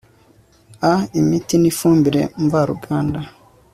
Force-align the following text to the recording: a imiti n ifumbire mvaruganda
a 0.91 0.93
imiti 1.19 1.55
n 1.59 1.63
ifumbire 1.71 2.21
mvaruganda 2.43 3.19